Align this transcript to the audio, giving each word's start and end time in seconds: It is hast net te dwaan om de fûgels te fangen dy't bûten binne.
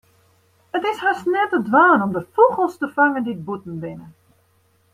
It 0.73 0.83
is 0.91 0.99
hast 1.03 1.25
net 1.35 1.49
te 1.51 1.59
dwaan 1.67 2.03
om 2.05 2.11
de 2.17 2.23
fûgels 2.33 2.75
te 2.77 2.87
fangen 2.95 3.23
dy't 3.25 3.45
bûten 3.47 3.75
binne. 3.81 4.07